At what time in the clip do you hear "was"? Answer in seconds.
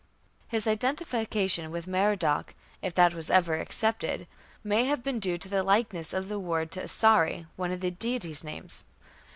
3.13-3.29